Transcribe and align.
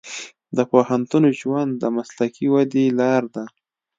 د 0.57 0.59
پوهنتون 0.71 1.23
ژوند 1.39 1.71
د 1.77 1.83
مسلکي 1.97 2.45
ودې 2.53 2.85
لار 2.99 3.23
ده. 3.35 3.43